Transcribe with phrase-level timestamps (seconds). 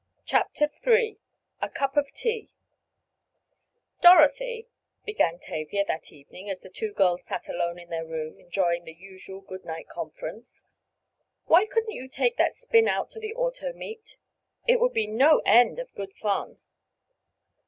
[0.25, 1.19] CHAPTER III
[1.61, 2.49] A CUP OF TEA
[4.01, 4.67] "Dorothy,"
[5.05, 8.95] began Tavia that evening, as the two girls sat alone in their room, enjoying their
[8.95, 10.65] usual good night conference,
[11.45, 14.17] "why couldn't you take that spin out to the auto meet.
[14.65, 16.57] It would be no end of good fun."